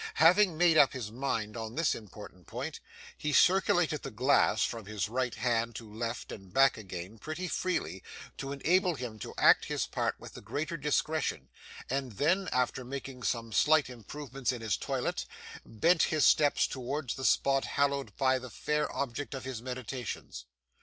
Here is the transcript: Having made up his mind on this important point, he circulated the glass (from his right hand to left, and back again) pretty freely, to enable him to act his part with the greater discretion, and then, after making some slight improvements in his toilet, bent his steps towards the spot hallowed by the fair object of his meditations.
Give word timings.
Having 0.15 0.57
made 0.57 0.77
up 0.79 0.93
his 0.93 1.11
mind 1.11 1.55
on 1.55 1.75
this 1.75 1.93
important 1.93 2.47
point, 2.47 2.79
he 3.19 3.31
circulated 3.31 4.01
the 4.01 4.09
glass 4.09 4.63
(from 4.63 4.87
his 4.87 5.07
right 5.07 5.35
hand 5.35 5.75
to 5.75 5.87
left, 5.93 6.31
and 6.31 6.51
back 6.51 6.75
again) 6.75 7.19
pretty 7.19 7.47
freely, 7.47 8.01
to 8.35 8.51
enable 8.51 8.95
him 8.95 9.19
to 9.19 9.35
act 9.37 9.65
his 9.65 9.85
part 9.85 10.19
with 10.19 10.33
the 10.33 10.41
greater 10.41 10.75
discretion, 10.75 11.49
and 11.87 12.13
then, 12.13 12.49
after 12.51 12.83
making 12.83 13.21
some 13.21 13.51
slight 13.53 13.91
improvements 13.91 14.51
in 14.51 14.61
his 14.61 14.75
toilet, 14.75 15.27
bent 15.63 16.01
his 16.01 16.25
steps 16.25 16.65
towards 16.65 17.13
the 17.13 17.23
spot 17.23 17.65
hallowed 17.65 18.15
by 18.17 18.39
the 18.39 18.49
fair 18.49 18.91
object 18.95 19.35
of 19.35 19.43
his 19.43 19.61
meditations. 19.61 20.45